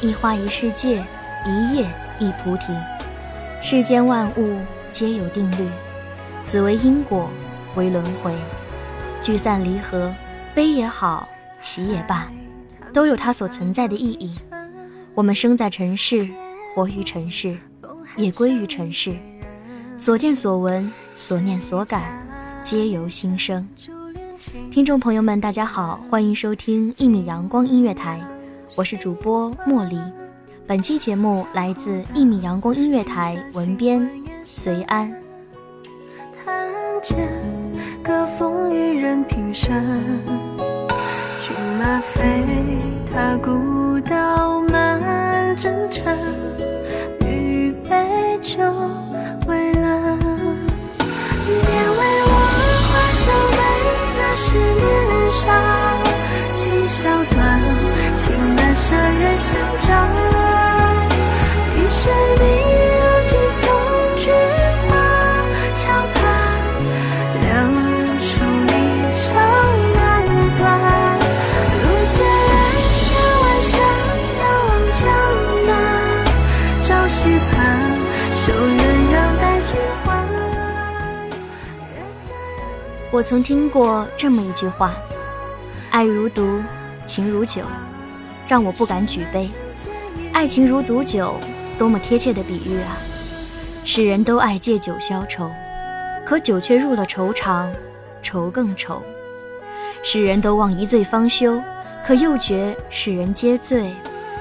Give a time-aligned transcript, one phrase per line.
[0.00, 1.04] 一花一世界，
[1.44, 1.88] 一叶
[2.20, 2.66] 一菩提。
[3.60, 4.60] 世间万物
[4.92, 5.68] 皆有定律，
[6.44, 7.28] 此为因果，
[7.74, 8.32] 为轮回。
[9.20, 10.14] 聚散离合，
[10.54, 11.28] 悲也好，
[11.60, 12.30] 喜也罢，
[12.92, 14.32] 都有它所存在的意义。
[15.14, 16.28] 我们生在尘世，
[16.72, 17.58] 活于尘世，
[18.14, 19.16] 也归于尘世。
[19.96, 22.24] 所见所闻，所念所感，
[22.62, 23.68] 皆由心生。
[24.70, 28.20] 听众朋友们，大家好，欢迎收听一米阳光音乐台，
[28.78, 29.98] 我是主播茉莉。
[30.64, 34.08] 本期节目来自一米阳光音乐台文编
[34.44, 35.12] 随安。
[36.44, 36.70] 弹
[37.02, 37.28] 剑，
[38.04, 39.74] 歌风与人平生。
[41.40, 42.22] 骏马飞，
[43.12, 46.16] 踏古道满征程。
[47.26, 48.62] 欲杯酒，
[49.48, 50.18] 为了
[51.44, 52.32] 别为我
[52.86, 53.58] 画上每
[54.14, 54.86] 个是年
[55.32, 55.50] 少。
[56.54, 57.08] 情小
[58.88, 59.88] 短，情难舍人相照。
[61.76, 62.44] 雨水明，
[62.94, 63.62] 如今送
[64.16, 64.32] 君
[64.88, 64.92] 马
[65.76, 65.80] 桥
[66.14, 66.20] 畔，
[67.42, 67.46] 两
[68.18, 68.26] 处
[68.66, 68.72] 离
[69.12, 69.26] 殇
[69.94, 70.00] 难
[70.56, 70.60] 断。
[71.70, 72.56] 路见人
[72.96, 73.06] 山
[73.42, 73.72] 万山，
[74.38, 75.00] 遥望江
[75.66, 75.70] 南。
[76.82, 77.18] 朝夕
[77.50, 77.56] 盼，
[78.36, 78.80] 守鸳
[79.12, 79.70] 鸯待君
[80.04, 80.06] 还。
[81.94, 82.60] 月色人
[83.10, 84.92] 我曾听过这么一句话
[85.90, 86.62] ：“爱如毒，
[87.06, 87.62] 情如酒，
[88.48, 89.48] 让我不敢举杯。
[90.32, 91.34] 爱情如毒酒，
[91.78, 92.96] 多么贴切的比喻啊！
[93.84, 95.50] 世人都爱借酒消愁，
[96.24, 97.70] 可酒却入了愁肠，
[98.22, 99.02] 愁更愁。
[100.02, 101.60] 世人都望一醉方休，
[102.06, 103.92] 可又觉世人皆醉，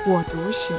[0.05, 0.75] 我独醒。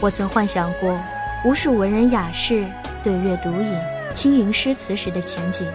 [0.00, 0.98] 我曾幻想过
[1.44, 2.64] 无数文人雅士
[3.02, 3.74] 对月独饮、
[4.12, 5.66] 轻吟诗词时的情景，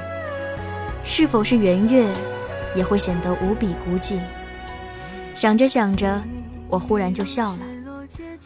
[1.03, 2.07] 是否是圆月，
[2.75, 4.19] 也会显得无比孤寂。
[5.33, 6.21] 想着想着，
[6.69, 7.59] 我忽然就笑了。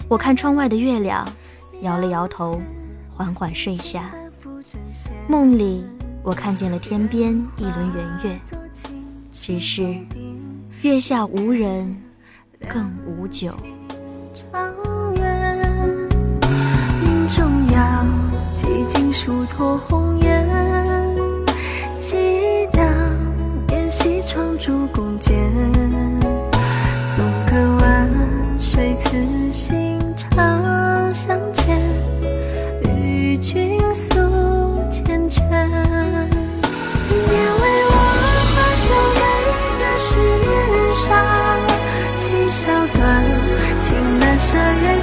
[0.07, 1.27] 我看窗外的月亮，
[1.81, 2.61] 摇了摇头，
[3.09, 4.11] 缓缓睡下。
[5.27, 5.83] 梦里，
[6.23, 8.39] 我看见了天边一轮圆月，
[9.31, 9.95] 只是
[10.81, 11.95] 月下无人，
[12.69, 13.53] 更无酒。
[14.33, 14.73] 长
[15.15, 16.09] 远，
[17.03, 18.05] 云中摇，
[18.55, 20.17] 几经疏托红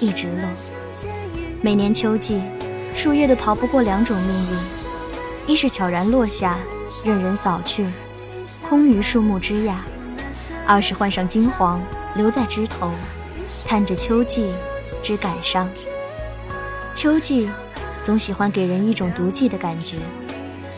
[0.00, 0.48] 一直落。
[1.62, 2.42] 每年秋季，
[2.94, 6.58] 树叶都逃不过两种命运：一是悄然落下，
[7.04, 7.86] 任人扫去，
[8.68, 9.74] 空余树木枝桠；
[10.66, 11.82] 二是换上金黄，
[12.14, 12.90] 留在枝头，
[13.66, 14.52] 看着秋季，
[15.02, 15.68] 之感伤。
[16.94, 17.50] 秋季
[18.02, 19.96] 总喜欢给人一种毒剂的感觉，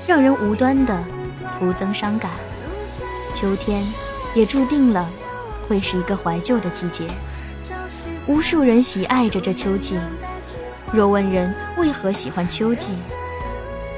[0.07, 1.05] 让人无端的
[1.59, 2.31] 徒增伤感。
[3.35, 3.85] 秋天
[4.35, 5.09] 也注定了
[5.69, 7.07] 会是一个怀旧的季节，
[8.29, 9.99] 无数人喜爱着这秋季。
[10.93, 12.91] 若问人为何喜欢秋季，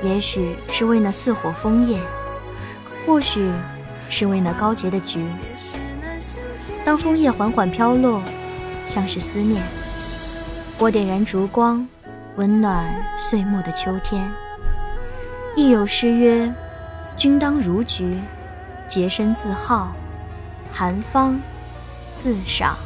[0.03, 2.01] 也许是为那似火枫叶，
[3.05, 3.51] 或许
[4.09, 5.25] 是为那高洁的菊。
[6.85, 8.23] 当枫叶缓缓飘落，
[8.87, 9.63] 像是思念，
[10.79, 11.87] 我点燃烛光，
[12.37, 12.89] 温暖
[13.19, 14.31] 岁末的秋天。
[15.57, 16.53] 亦有诗曰
[17.17, 18.17] ：“君当如菊，
[18.89, 19.93] 洁身自好，
[20.71, 21.41] 寒芳
[22.19, 22.77] 自赏。”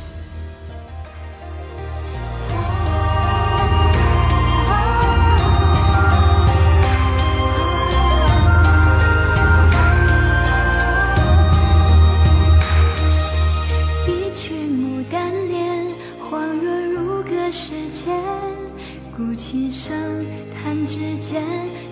[20.53, 21.43] 弹指间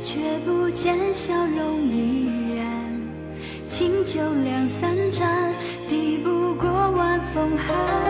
[0.02, 2.26] 却不见笑容依
[2.56, 2.66] 然
[3.66, 5.52] 清酒两三盏
[5.88, 8.01] 抵不过晚风寒。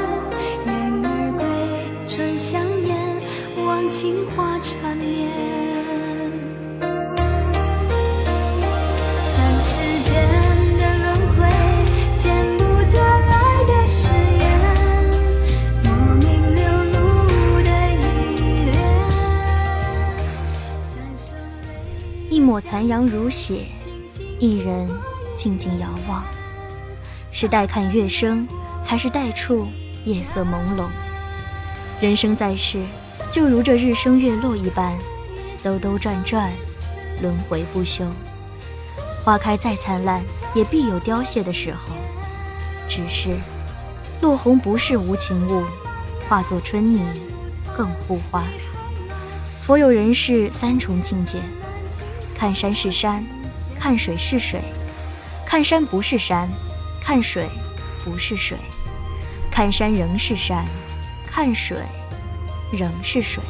[22.53, 23.65] 抹残阳如血，
[24.39, 24.87] 一人
[25.35, 26.23] 静静遥望，
[27.31, 28.47] 是待看月升，
[28.85, 29.67] 还是待触
[30.05, 30.85] 夜色朦胧？
[31.99, 32.83] 人生在世，
[33.31, 34.95] 就如这日升月落一般，
[35.63, 36.53] 兜兜转转，
[37.23, 38.05] 轮回不休。
[39.25, 40.23] 花开再灿烂，
[40.55, 41.95] 也必有凋谢的时候。
[42.87, 43.31] 只是，
[44.21, 45.65] 落红不是无情物，
[46.29, 47.01] 化作春泥
[47.75, 48.45] 更护花。
[49.59, 51.41] 佛有人世三重境界。
[52.43, 53.25] 看山是山，
[53.79, 54.59] 看水是水；
[55.47, 56.51] 看山不是山，
[57.01, 57.49] 看水
[58.05, 58.57] 不是水；
[59.49, 60.67] 看山仍是山，
[61.25, 61.77] 看水
[62.73, 63.41] 仍是水。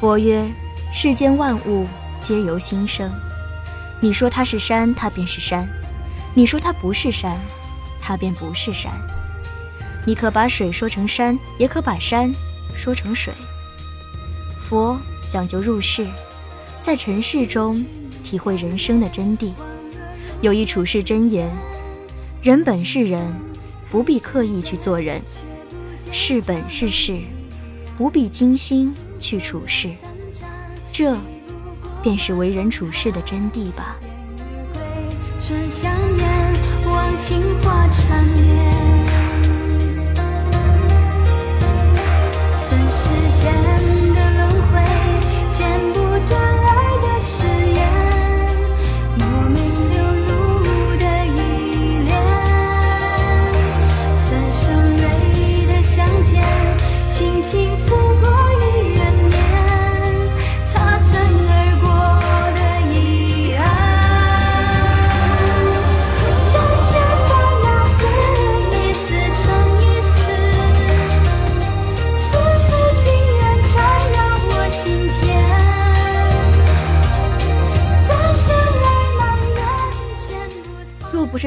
[0.00, 0.44] 佛曰：
[0.92, 1.86] 世间万物
[2.20, 3.08] 皆由心生。
[4.00, 5.68] 你说它是山，它便是山；
[6.34, 7.38] 你说它不是山，
[8.02, 8.90] 它便不是山。
[10.04, 12.28] 你可把水说成山，也可把山
[12.74, 13.32] 说成水。
[14.68, 14.98] 佛
[15.30, 16.08] 讲究入世。
[16.86, 17.84] 在尘世中
[18.22, 19.50] 体会人生的真谛，
[20.40, 21.50] 有一处世真言：
[22.40, 23.34] 人本是人，
[23.90, 25.20] 不必刻意去做人；
[26.12, 27.18] 事本是事，
[27.98, 29.90] 不必精心去处事。
[30.92, 31.18] 这，
[32.04, 33.96] 便是为人处事的真谛吧。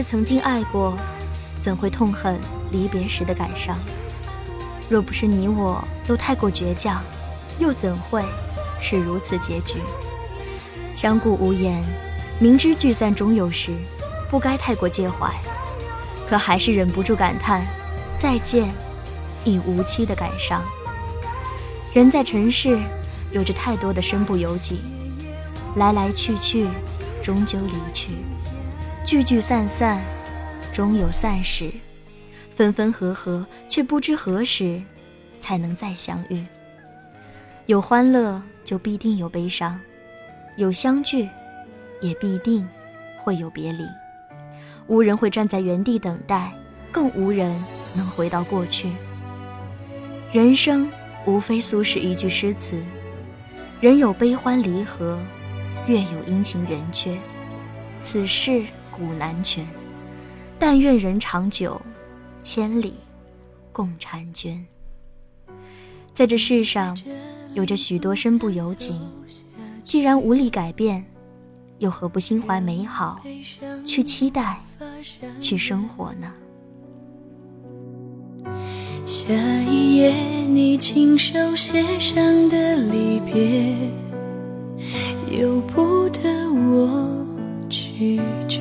[0.09, 0.97] 曾经爱过，
[1.61, 2.39] 怎会痛恨
[2.71, 3.77] 离别时的感伤？
[4.89, 6.99] 若不是你我都太过倔强，
[7.59, 8.23] 又怎会
[8.81, 9.75] 是如此结局？
[10.95, 11.83] 相顾无言，
[12.39, 13.71] 明知聚散终有时，
[14.31, 15.31] 不该太过介怀，
[16.27, 17.63] 可还是忍不住感叹：
[18.17, 18.67] 再见，
[19.45, 20.63] 已无期的感伤。
[21.93, 22.79] 人在尘世，
[23.31, 24.81] 有着太多的身不由己，
[25.75, 26.67] 来来去去，
[27.21, 28.13] 终究离去。
[29.09, 29.99] 聚聚散散，
[30.71, 31.71] 终有散时；
[32.55, 34.79] 分分合合，却不知何时
[35.39, 36.45] 才能再相遇。
[37.65, 39.79] 有欢乐，就必定有悲伤；
[40.57, 41.27] 有相聚，
[42.01, 42.69] 也必定
[43.17, 43.83] 会有别离。
[44.85, 46.53] 无人会站在原地等待，
[46.91, 47.59] 更无人
[47.95, 48.91] 能回到过去。
[50.31, 50.87] 人生
[51.25, 52.79] 无非苏轼一句诗词
[53.81, 55.19] ：“人有悲欢离合，
[55.87, 57.17] 月有阴晴圆缺。”
[58.03, 58.63] 此事。
[58.99, 59.65] 古难全，
[60.59, 61.81] 但愿人长久，
[62.41, 62.95] 千里
[63.71, 64.63] 共婵娟。
[66.13, 66.97] 在这世上，
[67.53, 68.99] 有着许多身不由己，
[69.85, 71.05] 既然无力改变，
[71.77, 73.21] 又何不心怀美好，
[73.85, 74.61] 去期待，
[75.39, 76.33] 去生活呢？
[79.05, 82.13] 下一页你亲手写上
[82.49, 83.75] 的离别，
[85.31, 87.18] 由不得我
[87.69, 88.59] 拒绝。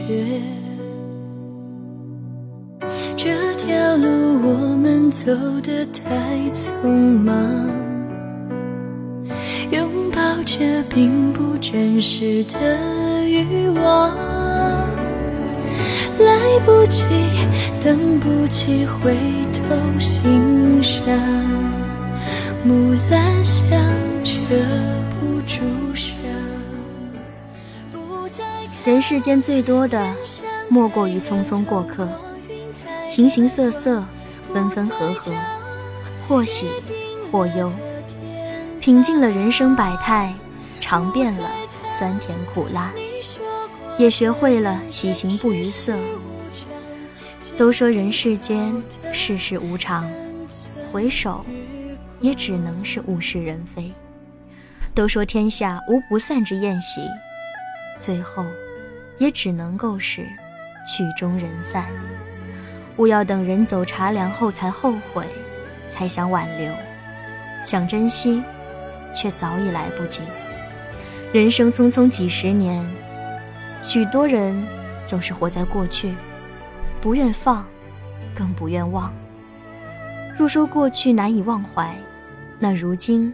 [3.16, 4.06] 这条路
[4.42, 6.04] 我们走得太
[6.52, 6.86] 匆
[7.24, 7.34] 忙，
[9.70, 12.78] 拥抱着并不真实的
[13.26, 14.14] 欲望。
[16.18, 17.04] 来不及，
[17.82, 19.16] 等不及回
[19.52, 21.08] 头欣赏。
[22.64, 23.70] 木兰香
[24.22, 24.32] 遮
[25.18, 25.62] 不住
[25.94, 26.17] 伤。
[28.88, 30.14] 人世间最多的，
[30.70, 32.08] 莫过于匆匆过客，
[33.06, 34.02] 形形色色，
[34.50, 35.30] 分分合合，
[36.26, 36.66] 或喜
[37.30, 37.70] 或忧，
[38.80, 40.34] 品尽了人生百态，
[40.80, 41.50] 尝遍了
[41.86, 42.90] 酸甜苦辣。
[43.98, 45.94] 也学会了喜形不于色。
[47.58, 48.74] 都说人世间
[49.12, 50.10] 世事无常，
[50.90, 51.44] 回首
[52.20, 53.92] 也只能是物是人非。
[54.94, 57.02] 都说天下无不散之宴席，
[58.00, 58.46] 最后
[59.18, 60.22] 也只能够是
[60.86, 61.86] 曲终人散。
[62.96, 65.26] 勿要等人走茶凉后才后悔，
[65.88, 66.72] 才想挽留，
[67.64, 68.42] 想珍惜，
[69.14, 70.22] 却早已来不及。
[71.32, 72.88] 人生匆匆几十年。
[73.80, 74.66] 许多人
[75.06, 76.12] 总是活在过去，
[77.00, 77.64] 不愿放，
[78.34, 79.14] 更不愿忘。
[80.36, 81.96] 若说过去难以忘怀，
[82.58, 83.32] 那如今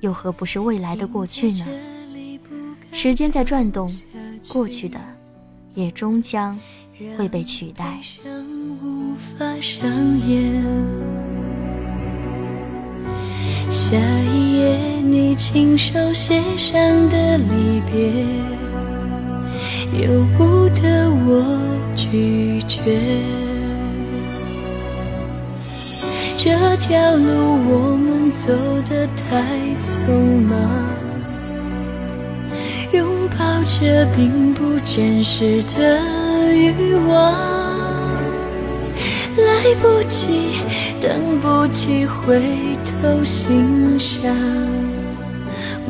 [0.00, 1.66] 又何不是未来的过去呢？
[2.92, 3.90] 时间在转动，
[4.48, 5.00] 过去的
[5.76, 6.58] 也终将
[7.16, 8.00] 会被取代。
[8.82, 9.88] 无法上
[10.28, 10.62] 演
[13.70, 13.96] 下
[14.34, 16.76] 一页你亲手写上
[17.08, 18.24] 的离别。
[20.02, 21.58] 由不得我
[21.94, 22.98] 拒绝，
[26.36, 28.52] 这条路我们走
[28.88, 29.42] 得太
[29.80, 29.96] 匆
[30.42, 30.58] 忙，
[33.76, 36.00] 拥抱着并不真实的
[36.52, 37.32] 欲望。
[39.36, 40.60] 来不及，
[41.00, 42.42] 等不及回
[42.84, 44.34] 头欣赏，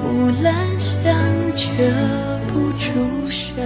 [0.02, 1.14] 木兰香
[1.54, 1.66] 遮
[2.48, 3.64] 不住伤。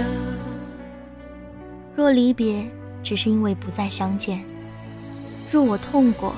[1.95, 2.63] 若离别
[3.01, 4.43] 只是因为不再相见，
[5.51, 6.35] 若我痛过，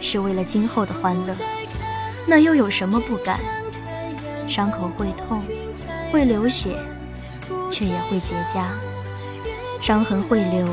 [0.00, 1.34] 是为了今后的欢乐，
[2.26, 3.38] 那又有什么不甘？
[4.48, 5.42] 伤口会痛，
[6.12, 6.76] 会流血，
[7.76, 8.64] 却也会结痂；
[9.82, 10.66] 伤痕会流，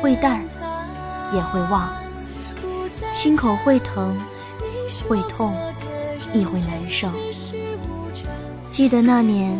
[0.00, 0.42] 会淡，
[1.32, 1.88] 也会忘；
[3.14, 4.18] 心口会疼，
[5.08, 5.54] 会痛，
[6.32, 7.08] 亦会难受。
[8.72, 9.56] 记得那年，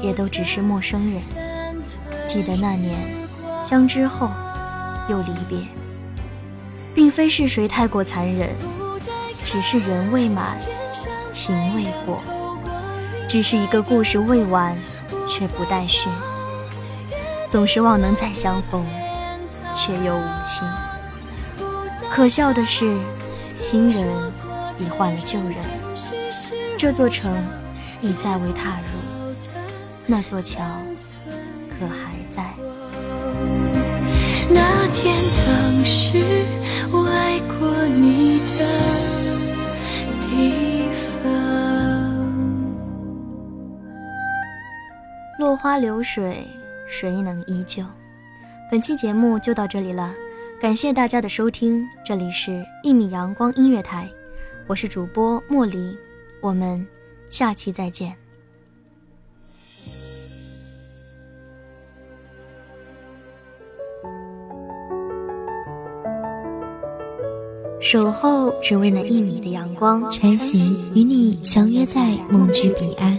[0.00, 1.20] 也都只是陌生人；
[2.24, 2.98] 记得那年。
[3.62, 4.30] 相知后，
[5.10, 5.58] 又离别，
[6.94, 8.48] 并非是谁太过残忍，
[9.44, 10.58] 只是缘未满，
[11.30, 12.22] 情未果，
[13.28, 14.74] 只是一个故事未完，
[15.28, 16.08] 却不待续。
[17.48, 18.84] 总是望能再相逢，
[19.74, 20.62] 却又无期。
[22.10, 22.96] 可笑的是，
[23.58, 24.06] 新人
[24.78, 25.56] 已换了旧人，
[26.76, 27.32] 这座城
[28.00, 29.34] 已再未踏入，
[30.06, 30.62] 那座桥
[31.70, 32.54] 可还在？
[34.48, 35.16] 那天
[35.46, 36.44] 当时
[36.92, 38.93] 我爱过你的
[45.36, 46.46] 落花流水，
[46.86, 47.82] 谁能依旧？
[48.70, 50.14] 本期节目就到这里了，
[50.60, 54.08] 感谢大家的收听，这里是一米阳光音乐台，
[54.68, 55.98] 我是主播莫离，
[56.40, 56.86] 我们
[57.30, 58.14] 下期再见。
[67.80, 73.18] 守候只为那一米的阳光，晨曦与你相约在梦之彼岸。